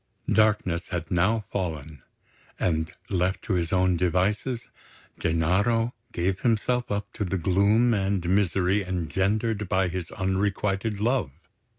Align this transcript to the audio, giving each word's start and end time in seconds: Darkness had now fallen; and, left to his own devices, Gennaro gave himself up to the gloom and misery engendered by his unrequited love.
Darkness 0.33 0.87
had 0.89 1.11
now 1.11 1.41
fallen; 1.51 2.01
and, 2.59 2.91
left 3.11 3.43
to 3.43 3.53
his 3.53 3.71
own 3.71 3.97
devices, 3.97 4.65
Gennaro 5.19 5.93
gave 6.11 6.39
himself 6.39 6.89
up 6.89 7.13
to 7.13 7.23
the 7.23 7.37
gloom 7.37 7.93
and 7.93 8.27
misery 8.27 8.83
engendered 8.83 9.69
by 9.69 9.89
his 9.89 10.09
unrequited 10.09 10.99
love. 10.99 11.29